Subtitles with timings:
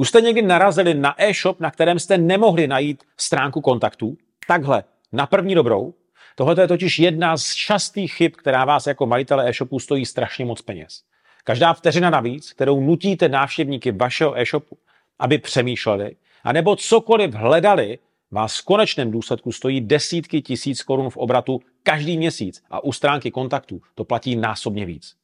[0.00, 4.16] Už jste někdy narazili na e-shop, na kterém jste nemohli najít stránku kontaktů?
[4.46, 5.94] Takhle, na první dobrou.
[6.34, 10.62] Tohle je totiž jedna z častých chyb, která vás jako majitele e-shopu stojí strašně moc
[10.62, 11.02] peněz.
[11.44, 14.78] Každá vteřina navíc, kterou nutíte návštěvníky vašeho e-shopu,
[15.18, 17.98] aby přemýšleli, anebo cokoliv hledali,
[18.30, 23.30] vás v konečném důsledku stojí desítky tisíc korun v obratu každý měsíc a u stránky
[23.30, 25.19] kontaktů to platí násobně víc.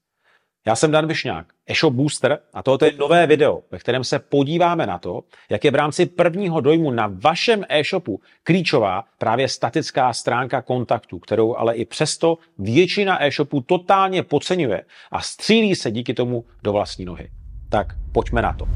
[0.67, 4.87] Já jsem Dan Višňák, eShop Booster a tohoto je nové video, ve kterém se podíváme
[4.87, 10.63] na to, jak je v rámci prvního dojmu na vašem e-shopu klíčová právě statická stránka
[10.63, 16.73] kontaktu, kterou ale i přesto většina e-shopů totálně podceňuje a střílí se díky tomu do
[16.73, 17.31] vlastní nohy.
[17.69, 18.69] Tak pojďme na to.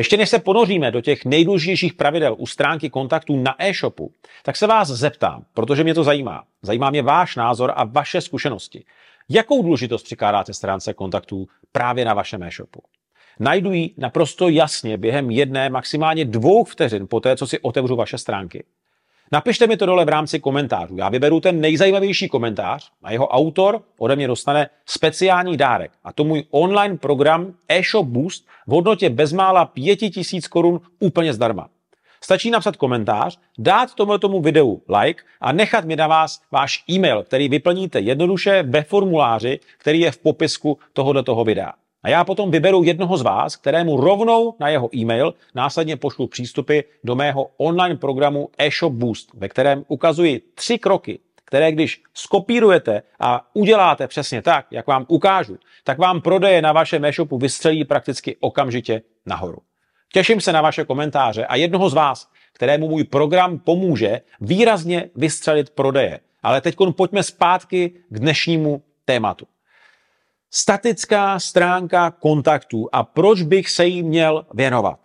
[0.00, 4.66] Ještě než se ponoříme do těch nejdůležitějších pravidel u stránky kontaktů na e-shopu, tak se
[4.66, 6.44] vás zeptám, protože mě to zajímá.
[6.62, 8.84] Zajímá mě váš názor a vaše zkušenosti.
[9.28, 12.80] Jakou důležitost přikládáte stránce kontaktů právě na vašem e-shopu?
[13.40, 18.18] Najdu ji naprosto jasně během jedné, maximálně dvou vteřin po té, co si otevřu vaše
[18.18, 18.64] stránky.
[19.32, 20.96] Napište mi to dole v rámci komentářů.
[20.96, 25.92] Já vyberu ten nejzajímavější komentář a jeho autor ode mě dostane speciální dárek.
[26.04, 31.68] A to můj online program e-shop Boost v hodnotě bezmála 5000 korun úplně zdarma.
[32.20, 37.48] Stačí napsat komentář, dát tomu videu like a nechat mi na vás váš e-mail, který
[37.48, 41.72] vyplníte jednoduše ve formuláři, který je v popisku tohoto videa.
[42.02, 46.80] A já potom vyberu jednoho z vás, kterému rovnou na jeho e-mail následně pošlu přístupy
[47.04, 53.46] do mého online programu eShop Boost, ve kterém ukazuji tři kroky, které když skopírujete a
[53.54, 59.02] uděláte přesně tak, jak vám ukážu, tak vám prodeje na vašem e-shopu vystřelí prakticky okamžitě
[59.26, 59.58] nahoru.
[60.12, 65.70] Těším se na vaše komentáře a jednoho z vás, kterému můj program pomůže výrazně vystřelit
[65.70, 66.20] prodeje.
[66.42, 69.46] Ale teď pojďme zpátky k dnešnímu tématu.
[70.52, 74.98] Statická stránka kontaktů a proč bych se jí měl věnovat.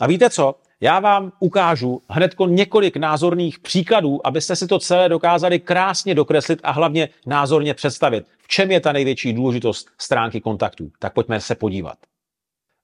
[0.00, 0.54] A víte co?
[0.80, 6.70] Já vám ukážu hned několik názorných příkladů, abyste si to celé dokázali krásně dokreslit a
[6.70, 8.26] hlavně názorně představit.
[8.38, 10.90] V čem je ta největší důležitost stránky kontaktů?
[10.98, 11.98] Tak pojďme se podívat.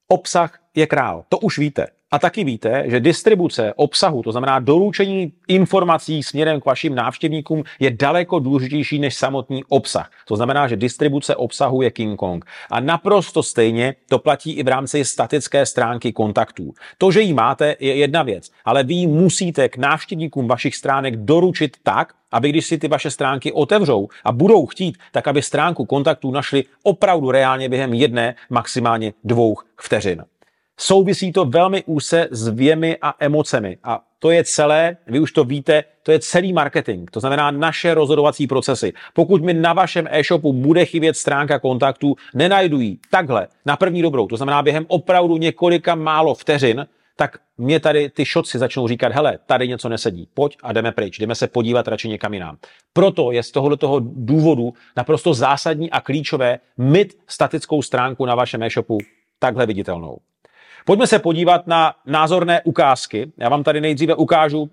[0.08, 1.86] Obsah je král, to už víte.
[2.10, 7.90] A taky víte, že distribuce obsahu, to znamená doručení informací směrem k vašim návštěvníkům, je
[7.90, 10.10] daleko důležitější než samotný obsah.
[10.26, 12.44] To znamená, že distribuce obsahu je King Kong.
[12.70, 16.72] A naprosto stejně to platí i v rámci statické stránky kontaktů.
[16.98, 21.16] To, že ji máte, je jedna věc, ale vy ji musíte k návštěvníkům vašich stránek
[21.16, 25.84] doručit tak, aby když si ty vaše stránky otevřou a budou chtít, tak aby stránku
[25.84, 30.24] kontaktů našli opravdu reálně během jedné, maximálně dvou vteřin.
[30.80, 33.78] Souvisí to velmi úse s věmi a emocemi.
[33.84, 37.10] A to je celé, vy už to víte, to je celý marketing.
[37.10, 38.92] To znamená naše rozhodovací procesy.
[39.14, 44.26] Pokud mi na vašem e-shopu bude chybět stránka kontaktů, nenajdu ji takhle na první dobrou.
[44.26, 46.86] To znamená během opravdu několika málo vteřin,
[47.16, 51.18] tak mě tady ty šotci začnou říkat, hele, tady něco nesedí, pojď a jdeme pryč,
[51.18, 52.56] jdeme se podívat radši někam jinam.
[52.92, 58.98] Proto je z tohoto důvodu naprosto zásadní a klíčové mít statickou stránku na vašem e-shopu
[59.38, 60.18] takhle viditelnou.
[60.88, 63.32] Pojďme se podívat na názorné ukázky.
[63.36, 64.70] Já vám tady nejdříve ukážu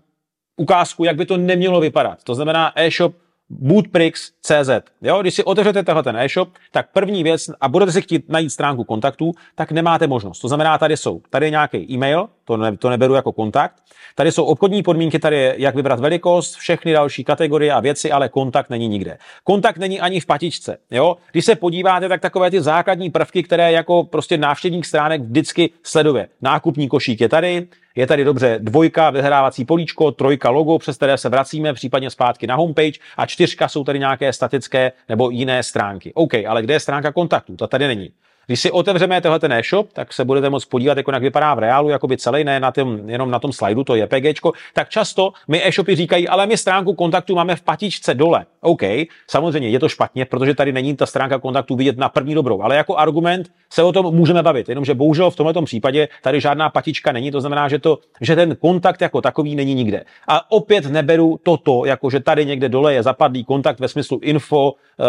[0.57, 2.23] ukázku, jak by to nemělo vypadat.
[2.23, 3.15] To znamená e-shop
[3.49, 4.69] bootprix.cz.
[5.01, 8.49] Jo, když si otevřete tenhle ten e-shop, tak první věc, a budete si chtít najít
[8.49, 10.39] stránku kontaktů, tak nemáte možnost.
[10.39, 13.75] To znamená, tady jsou, tady je nějaký e-mail, to, ne, to neberu jako kontakt,
[14.15, 18.29] tady jsou obchodní podmínky, tady je, jak vybrat velikost, všechny další kategorie a věci, ale
[18.29, 19.17] kontakt není nikde.
[19.43, 20.77] Kontakt není ani v patičce.
[20.91, 21.17] Jo?
[21.31, 26.27] Když se podíváte, tak takové ty základní prvky, které jako prostě návštěvník stránek vždycky sleduje.
[26.41, 31.29] Nákupní košík je tady, je tady dobře dvojka, vyhrávací políčko, trojka logo, přes které se
[31.29, 36.13] vracíme, případně zpátky na homepage a čtyřka jsou tady nějaké statické nebo jiné stránky.
[36.13, 37.57] OK, ale kde je stránka kontaktů?
[37.57, 38.11] Ta tady není.
[38.47, 41.59] Když si otevřeme tenhle ten e-shop, tak se budete moct podívat, jako jak vypadá v
[41.59, 44.41] reálu, jako by celý, ne na tom, jenom na tom slajdu, to je PG.
[44.73, 48.45] Tak často mi e-shopy říkají, ale my stránku kontaktu máme v patičce dole.
[48.61, 48.81] OK,
[49.27, 52.75] samozřejmě je to špatně, protože tady není ta stránka kontaktu vidět na první dobrou, ale
[52.75, 57.11] jako argument se o tom můžeme bavit, jenomže bohužel v tomto případě tady žádná patička
[57.11, 60.05] není, to znamená, že, to, že ten kontakt jako takový není nikde.
[60.27, 64.71] A opět neberu toto, jako že tady někde dole je zapadlý kontakt ve smyslu info,
[64.71, 65.05] uh,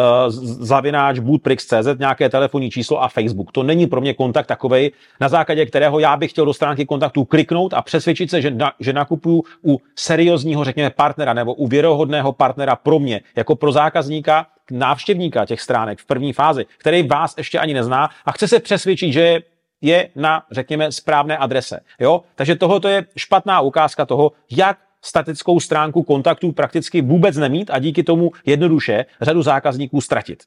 [0.65, 3.26] zavináč, bootprix.cz, nějaké telefonní číslo a Facebook.
[3.53, 4.91] To není pro mě kontakt takovej,
[5.21, 8.73] na základě kterého já bych chtěl do stránky kontaktů kliknout a přesvědčit se, že, na,
[8.81, 14.47] že nakupuju u seriózního, řekněme, partnera nebo u věrohodného partnera pro mě, jako pro zákazníka,
[14.71, 19.13] návštěvníka těch stránek v první fázi, který vás ještě ani nezná a chce se přesvědčit,
[19.13, 19.43] že
[19.81, 21.81] je na, řekněme, správné adrese.
[22.01, 22.23] Jo?
[22.35, 28.03] Takže tohle je špatná ukázka toho, jak statickou stránku kontaktů prakticky vůbec nemít a díky
[28.03, 30.43] tomu jednoduše řadu zákazníků ztratit.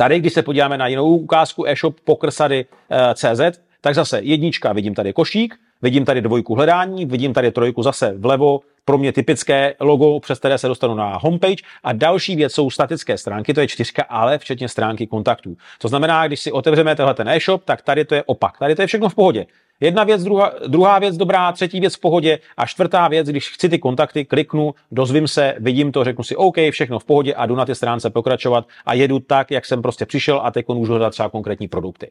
[0.00, 5.12] Tady, když se podíváme na jinou ukázku e-shop pokrsady.cz, eh, tak zase jednička, vidím tady
[5.12, 10.38] košík, vidím tady dvojku hledání, vidím tady trojku zase vlevo, pro mě typické logo, přes
[10.38, 11.62] které se dostanu na homepage.
[11.84, 15.56] A další věc jsou statické stránky, to je čtyřka, ale včetně stránky kontaktů.
[15.78, 18.58] To znamená, když si otevřeme tenhle ten e-shop, tak tady to je opak.
[18.58, 19.46] Tady to je všechno v pohodě.
[19.80, 23.68] Jedna věc, druhá, druhá věc dobrá, třetí věc v pohodě a čtvrtá věc, když chci
[23.68, 27.56] ty kontakty, kliknu, dozvím se, vidím to, řeknu si OK, všechno v pohodě a jdu
[27.56, 31.10] na ty stránce pokračovat a jedu tak, jak jsem prostě přišel a teď můžu hledat
[31.10, 32.10] třeba konkrétní produkty.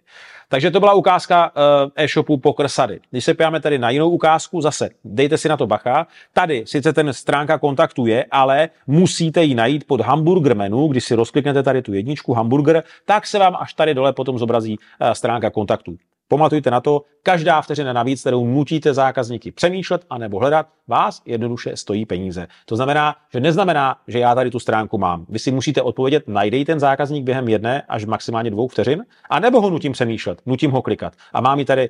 [0.49, 2.99] Takže to byla ukázka uh, e-shopu Pokrsady.
[3.11, 6.07] Když se podíváme tady na jinou ukázku, zase dejte si na to bacha.
[6.33, 11.15] Tady sice ten stránka kontaktu je, ale musíte ji najít pod hamburger menu, když si
[11.15, 15.49] rozkliknete tady tu jedničku hamburger, tak se vám až tady dole potom zobrazí uh, stránka
[15.49, 15.97] kontaktů.
[16.27, 21.77] Pamatujte na to, každá vteřina navíc, kterou nutíte zákazníky přemýšlet a nebo hledat, vás jednoduše
[21.77, 22.47] stojí peníze.
[22.65, 25.25] To znamená, že neznamená, že já tady tu stránku mám.
[25.29, 29.61] Vy si musíte odpovědět, najdej ten zákazník během jedné až maximálně dvou vteřin, a nebo
[29.61, 31.13] ho nutím přemýšlet, nutím ho klikat.
[31.33, 31.89] A mám ji tady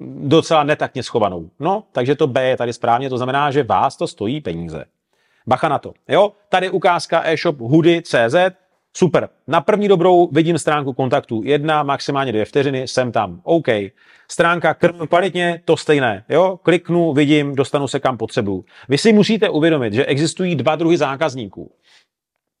[0.00, 1.50] docela netaktně schovanou.
[1.60, 4.84] No, takže to B je tady správně, to znamená, že vás to stojí peníze.
[5.46, 5.92] Bacha na to.
[6.08, 8.34] Jo, tady ukázka e-shop hudy.cz,
[8.98, 9.28] Super.
[9.46, 11.42] Na první dobrou vidím stránku kontaktů.
[11.44, 13.40] Jedna, maximálně dvě vteřiny, jsem tam.
[13.44, 13.66] OK.
[14.28, 16.24] Stránka krm kvalitně, to stejné.
[16.28, 16.60] Jo?
[16.62, 18.64] Kliknu, vidím, dostanu se kam potřebuju.
[18.88, 21.72] Vy si musíte uvědomit, že existují dva druhy zákazníků.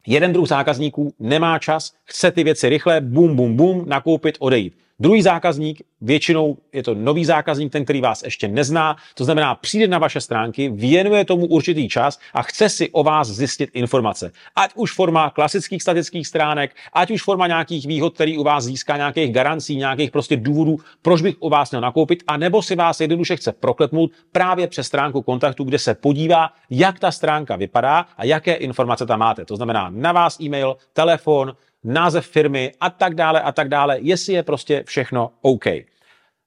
[0.06, 4.74] Jeden druh zákazníků nemá čas, chce ty věci rychle, bum, bum, bum, nakoupit, odejít.
[5.00, 9.86] Druhý zákazník, většinou je to nový zákazník, ten, který vás ještě nezná, to znamená, přijde
[9.86, 14.32] na vaše stránky, věnuje tomu určitý čas a chce si o vás zjistit informace.
[14.56, 18.96] Ať už forma klasických statických stránek, ať už forma nějakých výhod, který u vás získá
[18.96, 23.00] nějakých garancí, nějakých prostě důvodů, proč bych u vás měl nakoupit, a nebo si vás
[23.00, 28.24] jednoduše chce prokletnout právě přes stránku kontaktu, kde se podívá, jak ta stránka vypadá a
[28.24, 29.44] jaké informace tam máte.
[29.44, 31.52] To znamená na vás e-mail, telefon,
[31.84, 35.64] název firmy a tak dále a tak dále, jestli je prostě všechno OK.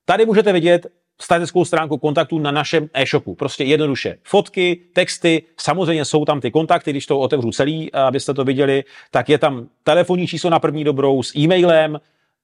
[0.06, 0.88] Tady můžete vidět
[1.22, 3.36] statickou stránku kontaktů na našem e-shopu.
[3.36, 4.18] Prostě jednoduše.
[4.24, 9.30] Fotky, texty, samozřejmě jsou tam ty kontakty, když to otevřu celý, abyste to viděli, tak
[9.30, 12.00] je tam telefonní číslo na první dobrou s e-mailem,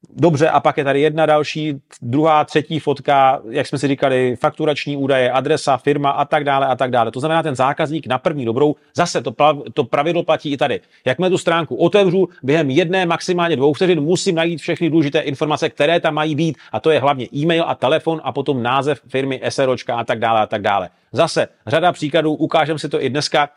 [0.09, 4.97] Dobře, a pak je tady jedna další, druhá, třetí fotka, jak jsme si říkali, fakturační
[4.97, 7.11] údaje, adresa, firma a tak dále a tak dále.
[7.11, 9.35] To znamená, ten zákazník na první dobrou, zase to,
[9.73, 10.79] to pravidlo platí i tady.
[11.05, 15.99] Jakmile tu stránku otevřu, během jedné, maximálně dvou vteřin musím najít všechny důležité informace, které
[15.99, 19.95] tam mají být, a to je hlavně e-mail a telefon a potom název firmy, SROčka
[19.95, 20.89] a tak dále a tak dále.
[21.11, 23.49] Zase řada příkladů, ukážeme si to i dneska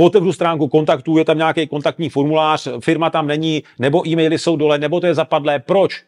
[0.00, 4.78] otevřu stránku kontaktů, je tam nějaký kontaktní formulář, firma tam není, nebo e-maily jsou dole,
[4.78, 5.58] nebo to je zapadlé.
[5.58, 6.02] Proč?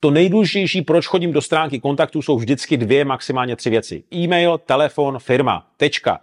[0.00, 4.04] To nejdůležitější, proč chodím do stránky kontaktů, jsou vždycky dvě, maximálně tři věci.
[4.14, 6.20] E-mail, telefon, firma, tečka.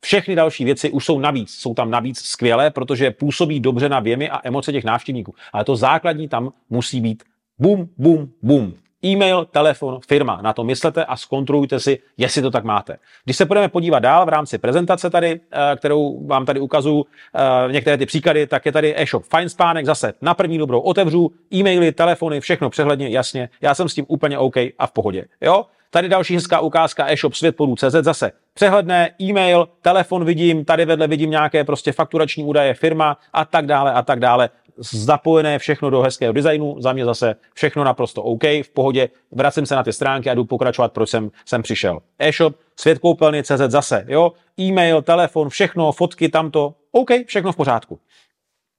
[0.00, 4.30] Všechny další věci už jsou navíc, jsou tam navíc skvělé, protože působí dobře na věmy
[4.30, 5.34] a emoce těch návštěvníků.
[5.52, 7.22] Ale to základní tam musí být
[7.58, 8.74] bum, bum, bum
[9.06, 10.38] e-mail, telefon, firma.
[10.42, 12.96] Na to myslete a zkontrolujte si, jestli to tak máte.
[13.24, 17.04] Když se budeme podívat dál v rámci prezentace tady, eh, kterou vám tady ukazuju,
[17.34, 21.32] eh, některé ty příklady, tak je tady e-shop Fine Spánek, zase na první dobrou otevřu,
[21.54, 23.48] e-maily, telefony, všechno přehledně, jasně.
[23.60, 25.24] Já jsem s tím úplně OK a v pohodě.
[25.40, 25.64] Jo?
[25.90, 31.64] Tady další hezká ukázka e-shop světpodů.cz zase přehledné, e-mail, telefon vidím, tady vedle vidím nějaké
[31.64, 36.76] prostě fakturační údaje, firma a tak dále a tak dále zapojené všechno do hezkého designu,
[36.78, 40.44] za mě zase všechno naprosto OK, v pohodě, vracím se na ty stránky a jdu
[40.44, 41.98] pokračovat, proč jsem, jsem přišel.
[42.18, 48.00] E-shop, svět koupelny, CZ zase, jo, e-mail, telefon, všechno, fotky, tamto, OK, všechno v pořádku.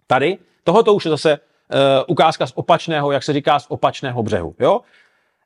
[0.08, 1.78] Tady, tohoto už je zase uh,
[2.08, 4.82] ukázka z opačného, jak se říká, z opačného břehu, jo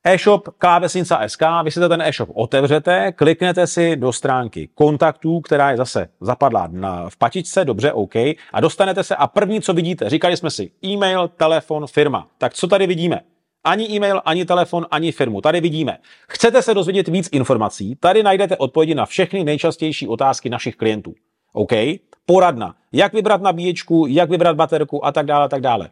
[0.03, 5.77] e-shop klávesnica SK, vy si ten e-shop otevřete, kliknete si do stránky kontaktů, která je
[5.77, 8.15] zase zapadlá na, v patičce, dobře, OK,
[8.53, 12.27] a dostanete se a první, co vidíte, říkali jsme si e-mail, telefon, firma.
[12.37, 13.21] Tak co tady vidíme?
[13.63, 15.41] Ani e-mail, ani telefon, ani firmu.
[15.41, 15.97] Tady vidíme.
[16.29, 17.95] Chcete se dozvědět víc informací?
[17.95, 21.13] Tady najdete odpovědi na všechny nejčastější otázky našich klientů.
[21.53, 21.71] OK?
[22.25, 22.75] Poradna.
[22.91, 25.89] Jak vybrat nabíječku, jak vybrat baterku a tak dále, a tak dále.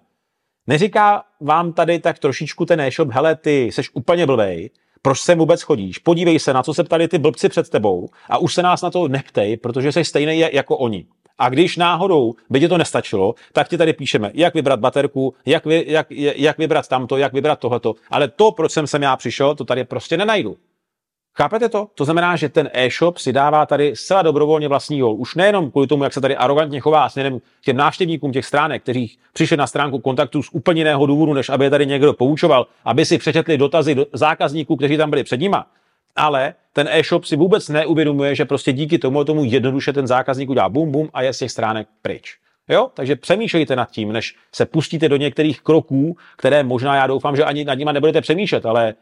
[0.70, 4.70] Neříká vám tady tak trošičku ten e-shop, hele, ty jsi úplně blbej,
[5.02, 5.98] proč sem vůbec chodíš?
[5.98, 8.92] Podívej se, na co se ptali ty blbci před tebou a už se nás na
[8.92, 11.06] to neptej, protože jsi stejný jako oni.
[11.38, 15.66] A když náhodou by ti to nestačilo, tak ti tady píšeme, jak vybrat baterku, jak,
[15.66, 17.96] vy, jak, jak vybrat tamto, jak vybrat tohleto.
[18.12, 20.58] Ale to, proč jsem sem já přišel, to tady prostě nenajdu.
[21.42, 21.88] Chápete to?
[21.96, 25.16] To znamená, že ten e-shop si dává tady zcela dobrovolně vlastní gol.
[25.16, 28.84] Už nejenom kvůli tomu, jak se tady arrogantně chová směrem k těm návštěvníkům těch stránek,
[28.84, 32.68] kteří přišli na stránku kontaktu z úplně jiného důvodu, než aby je tady někdo poučoval,
[32.86, 35.68] aby si přečetli dotazy do zákazníků, kteří tam byli před nima.
[36.16, 40.70] Ale ten e-shop si vůbec neuvědomuje, že prostě díky tomu tomu jednoduše ten zákazník udělá
[40.70, 42.38] bum bum a je z těch stránek pryč.
[42.70, 42.90] Jo?
[42.94, 47.44] Takže přemýšlejte nad tím, než se pustíte do některých kroků, které možná já doufám, že
[47.44, 48.94] ani nad nimi nebudete přemýšlet, ale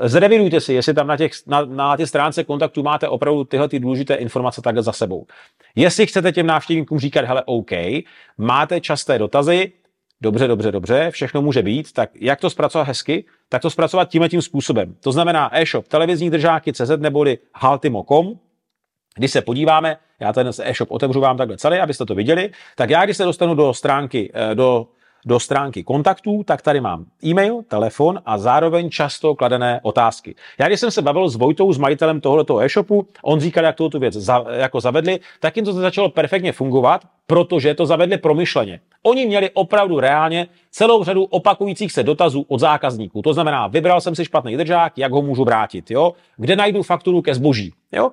[0.00, 3.80] zrevidujte si, jestli tam na, těch, na, na těch stránce kontaktu máte opravdu tyhle ty
[3.80, 5.26] důležité informace takhle za sebou.
[5.74, 7.70] Jestli chcete těm návštěvníkům říkat, hele, OK,
[8.38, 9.72] máte časté dotazy,
[10.20, 13.24] dobře, dobře, dobře, všechno může být, tak jak to zpracovat hezky?
[13.48, 14.94] Tak to zpracovat tímhle tím způsobem.
[15.00, 18.38] To znamená e-shop televizní držáky CZ neboli haltimo.com,
[19.16, 23.04] když se podíváme, já ten e-shop otevřu vám takhle celý, abyste to viděli, tak já
[23.04, 24.86] když se dostanu do stránky, eh, do,
[25.26, 30.34] do stránky kontaktů, tak tady mám e-mail, telefon a zároveň často kladené otázky.
[30.58, 33.98] Já když jsem se bavil s Vojtou, s majitelem tohoto e-shopu, on říkal, jak tu
[33.98, 38.80] věc za, jako zavedli, tak jim to začalo perfektně fungovat, protože to zavedli promyšleně.
[39.02, 43.22] Oni měli opravdu reálně celou řadu opakujících se dotazů od zákazníků.
[43.22, 46.12] To znamená, vybral jsem si špatný držák, jak ho můžu vrátit, jo?
[46.36, 47.72] kde najdu fakturu ke zboží.
[47.92, 48.10] Jo?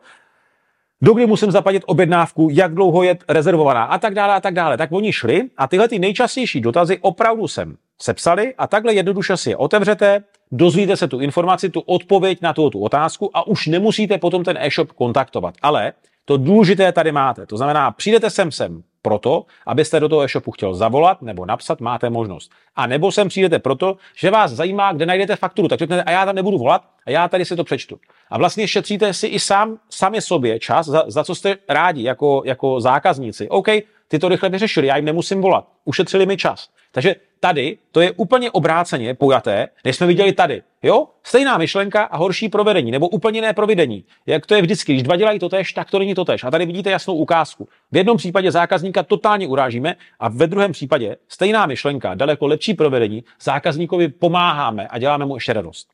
[1.01, 4.77] Dokdy musím zaplatit objednávku, jak dlouho je rezervovaná a tak dále a tak dále.
[4.77, 9.50] Tak oni šli a tyhle ty nejčastější dotazy opravdu jsem sepsali a takhle jednoduše si
[9.50, 14.17] je otevřete, dozvíte se tu informaci, tu odpověď na tu, tu otázku a už nemusíte
[14.17, 15.55] potom ten e-shop kontaktovat.
[15.62, 15.93] Ale
[16.25, 17.45] to důležité tady máte.
[17.45, 22.10] To znamená, přijdete sem sem proto, abyste do toho e-shopu chtěl zavolat nebo napsat, máte
[22.10, 22.51] možnost.
[22.75, 25.67] A nebo sem přijdete proto, že vás zajímá, kde najdete fakturu.
[25.67, 28.00] Tak řeknete, a já tam nebudu volat, a já tady si to přečtu.
[28.29, 32.41] A vlastně šetříte si i sám, sami sobě čas, za, za co jste rádi jako,
[32.45, 33.50] jako zákazníci.
[33.50, 33.67] OK,
[34.07, 35.67] ty to rychle vyřešili, já jim nemusím volat.
[35.86, 36.69] Ušetřili mi čas.
[36.93, 40.62] Takže tady to je úplně obráceně pojaté, než jsme viděli tady.
[40.83, 41.07] Jo?
[41.23, 44.03] Stejná myšlenka a horší provedení, nebo úplně jiné provedení.
[44.25, 46.43] Jak to je vždycky, když dva dělají to tež, tak to není to tež.
[46.43, 47.67] A tady vidíte jasnou ukázku.
[47.91, 53.23] V jednom případě zákazníka totálně urážíme a ve druhém případě stejná myšlenka, daleko lepší provedení,
[53.41, 55.88] zákazníkovi pomáháme a děláme mu ještě radost.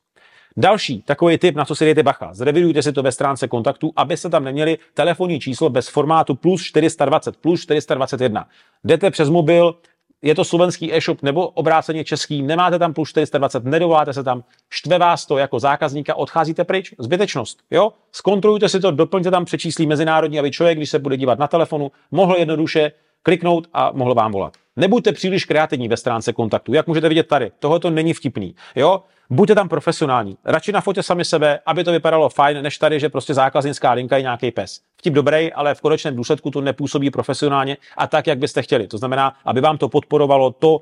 [0.57, 2.33] Další takový tip, na co si dejte bacha.
[2.33, 7.37] Zrevidujte si to ve stránce kontaktu, abyste tam neměli telefonní číslo bez formátu plus 420,
[7.37, 8.47] plus 421.
[8.83, 9.75] Jdete přes mobil,
[10.21, 14.97] je to slovenský e-shop nebo obráceně český, nemáte tam plus 420, nedovoláte se tam, štve
[14.97, 16.93] vás to jako zákazníka, odcházíte pryč.
[16.99, 17.59] Zbytečnost.
[17.71, 17.93] Jo?
[18.11, 21.91] Zkontrolujte si to, doplňte tam přečíslí mezinárodní, aby člověk, když se bude dívat na telefonu,
[22.11, 22.91] mohl jednoduše
[23.23, 24.53] kliknout a mohl vám volat.
[24.79, 26.73] Nebuďte příliš kreativní ve stránce kontaktu.
[26.73, 28.55] Jak můžete vidět tady, tohle to není vtipný.
[28.75, 29.03] Jo?
[29.29, 30.37] Buďte tam profesionální.
[30.45, 34.15] Radši na fotě sami sebe, aby to vypadalo fajn, než tady, že prostě zákaznická linka
[34.17, 34.79] je nějaký pes.
[34.97, 38.87] Vtip dobrý, ale v konečném důsledku to nepůsobí profesionálně a tak, jak byste chtěli.
[38.87, 40.79] To znamená, aby vám to podporovalo to,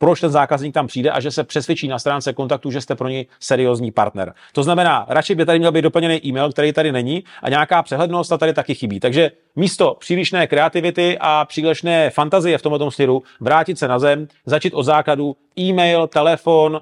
[0.00, 3.08] proč ten zákazník tam přijde a že se přesvědčí na stránce kontaktu, že jste pro
[3.08, 4.34] něj seriózní partner.
[4.52, 8.32] To znamená, radši by tady měl být doplněný e-mail, který tady není a nějaká přehlednost
[8.32, 9.00] a tady taky chybí.
[9.00, 14.74] Takže místo přílišné kreativity a přílišné fantazie v tomto směru vrátit se na zem, začít
[14.74, 16.80] od základu e-mail, telefon,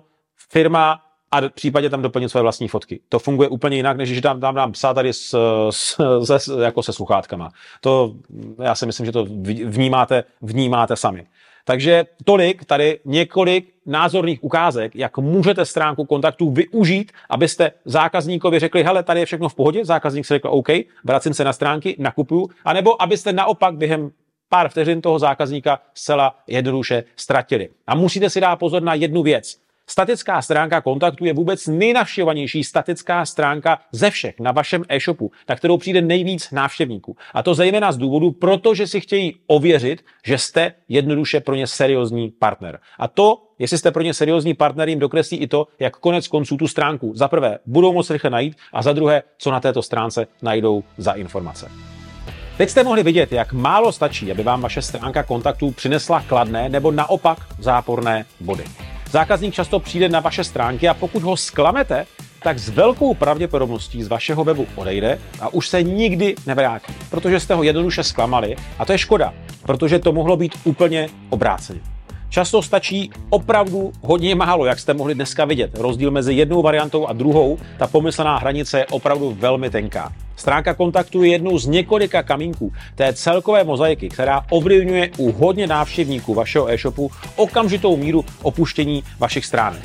[0.50, 3.00] firma a v případě tam doplnit své vlastní fotky.
[3.08, 5.36] To funguje úplně jinak, než když tam, tam dám psát tady s,
[5.70, 6.00] s,
[6.38, 7.50] se, jako se sluchátkama.
[7.80, 8.14] To
[8.62, 9.24] já si myslím, že to
[9.64, 11.26] vnímáte, vnímáte sami.
[11.68, 19.02] Takže tolik, tady několik názorných ukázek, jak můžete stránku kontaktů využít, abyste zákazníkovi řekli, hele,
[19.02, 20.68] tady je všechno v pohodě, zákazník si řekl, OK,
[21.04, 24.10] vracím se na stránky, nakupuju, anebo abyste naopak během
[24.48, 27.68] pár vteřin toho zákazníka zcela jednoduše ztratili.
[27.86, 29.67] A musíte si dát pozor na jednu věc.
[29.90, 35.78] Statická stránka kontaktu je vůbec nejnavštěvovanější statická stránka ze všech na vašem e-shopu, na kterou
[35.78, 37.16] přijde nejvíc návštěvníků.
[37.34, 42.30] A to zejména z důvodu, protože si chtějí ověřit, že jste jednoduše pro ně seriózní
[42.30, 42.78] partner.
[42.98, 46.56] A to, jestli jste pro ně seriózní partner, jim dokreslí i to, jak konec konců
[46.56, 50.26] tu stránku za prvé budou moc rychle najít a za druhé, co na této stránce
[50.42, 51.70] najdou za informace.
[52.56, 56.90] Teď jste mohli vidět, jak málo stačí, aby vám vaše stránka kontaktů přinesla kladné nebo
[56.90, 58.64] naopak záporné body.
[59.10, 62.06] Zákazník často přijde na vaše stránky a pokud ho sklamete,
[62.42, 67.54] tak s velkou pravděpodobností z vašeho webu odejde a už se nikdy nevrátí, protože jste
[67.54, 71.80] ho jednoduše zklamali a to je škoda, protože to mohlo být úplně obráceně.
[72.28, 75.78] Často stačí opravdu hodně málo, jak jste mohli dneska vidět.
[75.78, 80.12] Rozdíl mezi jednou variantou a druhou, ta pomyslná hranice je opravdu velmi tenká.
[80.38, 86.34] Stránka kontaktu je jednou z několika kamínků té celkové mozaiky, která ovlivňuje u hodně návštěvníků
[86.34, 89.82] vašeho e-shopu okamžitou míru opuštění vašich stránek.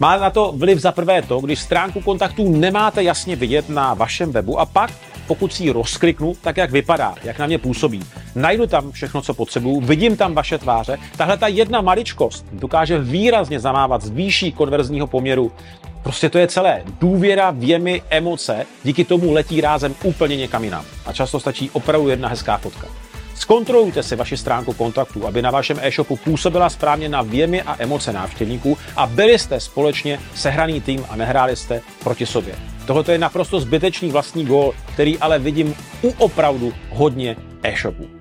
[0.00, 4.32] Má na to vliv za prvé to, když stránku kontaktů nemáte jasně vidět na vašem
[4.32, 4.90] webu a pak,
[5.26, 8.00] pokud si ji rozkliknu, tak jak vypadá, jak na mě působí.
[8.34, 10.98] Najdu tam všechno, co potřebuju, vidím tam vaše tváře.
[11.16, 15.52] Tahle ta jedna maličkost dokáže výrazně zamávat z výší konverzního poměru
[16.08, 16.82] Prostě to je celé.
[17.00, 20.84] Důvěra, věmy, emoce, díky tomu letí rázem úplně někam jinam.
[21.06, 22.86] A často stačí opravdu jedna hezká fotka.
[23.34, 28.12] Zkontrolujte si vaši stránku kontaktů, aby na vašem e-shopu působila správně na věmy a emoce
[28.12, 32.54] návštěvníků a byli jste společně sehraný tým a nehráli jste proti sobě.
[32.86, 38.17] Tohle je naprosto zbytečný vlastní gól, který ale vidím u opravdu hodně e-shopů.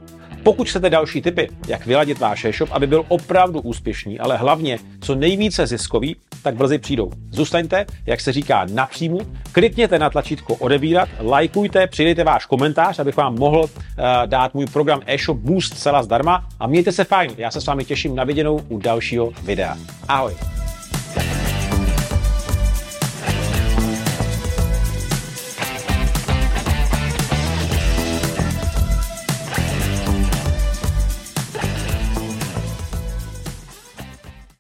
[0.47, 5.15] Pokud chcete další tipy, jak vyladit váš e-shop, aby byl opravdu úspěšný, ale hlavně co
[5.15, 7.11] nejvíce ziskový, tak brzy přijdou.
[7.31, 9.19] Zůstaňte, jak se říká, napřímu,
[9.51, 13.69] klikněte na tlačítko odebírat, lajkujte, přidejte váš komentář, abych vám mohl uh,
[14.25, 17.31] dát můj program e-shop Boost celá zdarma a mějte se fajn.
[17.37, 19.77] Já se s vámi těším na viděnou u dalšího videa.
[20.07, 20.56] Ahoj.